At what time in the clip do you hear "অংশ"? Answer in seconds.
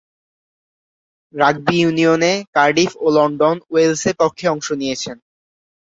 4.47-4.67